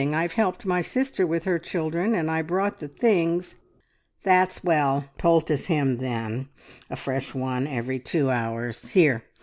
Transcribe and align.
I've 0.15 0.33
helped 0.33 0.65
my 0.65 0.81
sister 0.81 1.27
with 1.27 1.43
her 1.43 1.59
children, 1.59 2.15
and 2.15 2.31
I 2.31 2.41
brought 2.41 2.79
the 2.79 2.87
things..." 2.87 3.53
"That's 4.23 4.63
well! 4.63 5.11
Poultice 5.19 5.67
him 5.67 5.97
then, 5.97 6.49
a 6.89 6.95
fresh 6.95 7.35
one 7.35 7.67
every 7.67 7.99
two 7.99 8.31
hours. 8.31 8.87
Here! 8.87 9.21